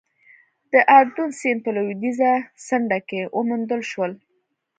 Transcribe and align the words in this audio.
د 0.71 0.73
اردون 0.97 1.29
سیند 1.39 1.59
په 1.65 1.71
لوېدیځه 1.75 2.31
څنډه 2.65 2.99
کې 3.09 3.21
وموندل 3.37 3.81
شول. 3.91 4.11